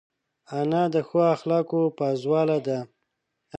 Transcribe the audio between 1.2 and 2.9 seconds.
اخلاقو پازواله ده